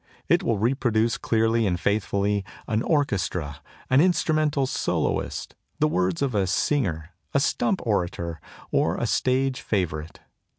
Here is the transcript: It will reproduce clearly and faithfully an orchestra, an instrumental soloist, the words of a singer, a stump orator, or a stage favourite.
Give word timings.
It 0.27 0.41
will 0.41 0.57
reproduce 0.57 1.19
clearly 1.19 1.67
and 1.67 1.79
faithfully 1.79 2.43
an 2.67 2.81
orchestra, 2.81 3.61
an 3.87 4.01
instrumental 4.01 4.65
soloist, 4.65 5.53
the 5.77 5.87
words 5.87 6.23
of 6.23 6.33
a 6.33 6.47
singer, 6.47 7.11
a 7.35 7.39
stump 7.39 7.81
orator, 7.85 8.41
or 8.71 8.97
a 8.97 9.05
stage 9.05 9.61
favourite. 9.61 10.19